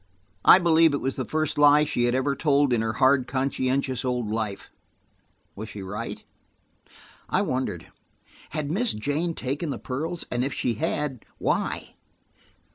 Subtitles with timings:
[0.43, 4.03] I believe it was the first lie she had ever told in her hard, conscientious
[4.03, 4.71] old life.
[5.55, 6.23] Was she right?
[7.29, 7.91] I wondered.
[8.49, 11.93] Had Miss Jane taken the pearls, and if she had, why?